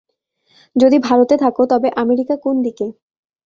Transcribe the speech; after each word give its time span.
যদি 0.75 0.97
ভারতে 0.99 1.35
থাকো 1.37 1.63
তবে 1.71 1.87
আমেরিকা 2.03 2.35
কোন 2.43 2.55
দিকে? 2.65 2.85